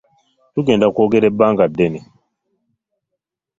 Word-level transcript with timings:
Tugenda 0.53 0.85
kwogerera 0.93 1.29
ebbanga 1.31 1.65
ddene. 1.71 1.99